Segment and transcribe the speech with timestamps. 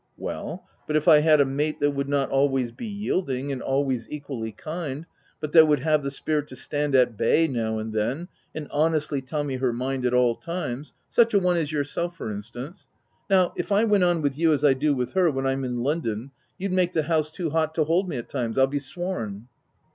[0.31, 4.09] "Well, but if I had a mate that would not always be yielding, and always
[4.09, 5.05] equally kind,
[5.39, 9.21] but that would have the spirit to stand at bay now and then, and honestly
[9.21, 12.87] tell me her mind at all times— such a one as yourself for instance—
[13.29, 15.83] Now if I went on with you as I do with her when I'm in
[15.83, 19.49] London, you'd make the house too hot to hold me at times, I'll be sworn."